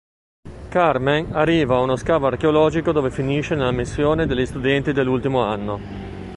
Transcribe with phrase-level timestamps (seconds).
[0.69, 5.79] Carmen arriva a uno scavo archeologico dove finisce nella missione degli studenti dell'ultimo anno.